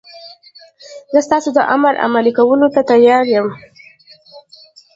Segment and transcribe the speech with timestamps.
[1.13, 3.47] زه ستاسو د امر عملي کولو ته تیار یم.